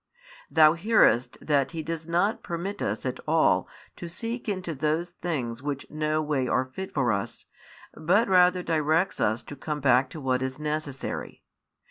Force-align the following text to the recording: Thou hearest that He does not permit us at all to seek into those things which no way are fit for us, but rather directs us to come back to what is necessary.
Thou 0.49 0.73
hearest 0.73 1.37
that 1.45 1.73
He 1.73 1.83
does 1.83 2.07
not 2.07 2.41
permit 2.41 2.81
us 2.81 3.05
at 3.05 3.19
all 3.27 3.67
to 3.97 4.09
seek 4.09 4.49
into 4.49 4.73
those 4.73 5.11
things 5.11 5.61
which 5.61 5.85
no 5.91 6.23
way 6.23 6.47
are 6.47 6.65
fit 6.65 6.91
for 6.91 7.11
us, 7.11 7.45
but 7.93 8.27
rather 8.27 8.63
directs 8.63 9.19
us 9.19 9.43
to 9.43 9.55
come 9.55 9.79
back 9.79 10.09
to 10.09 10.19
what 10.19 10.41
is 10.41 10.57
necessary. 10.57 11.43